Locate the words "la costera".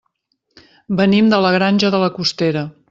2.05-2.69